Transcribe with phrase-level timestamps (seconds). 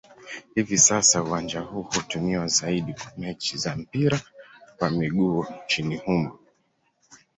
[0.55, 4.21] Hivi sasa uwanja huu hutumiwa zaidi kwa mechi za mpira
[4.79, 6.39] wa miguu nchini humo.